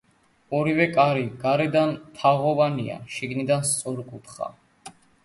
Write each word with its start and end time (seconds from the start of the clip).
ორივე 0.59 0.85
კარი 0.93 1.25
გარედან 1.43 1.93
თაღოვანია, 2.21 2.97
შიგნიდან 3.17 3.63
სწორკუთხა. 3.73 4.49